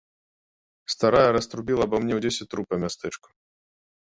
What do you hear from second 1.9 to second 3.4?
мне ў дзесяць труб па мястэчку.